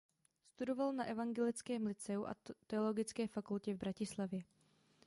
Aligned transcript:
Studoval 0.47 0.93
na 0.93 1.03
evangelickém 1.09 1.85
lyceu 1.87 2.25
a 2.25 2.35
teologické 2.67 3.27
fakultě 3.27 3.73
v 3.73 3.77
Bratislavě. 3.77 4.43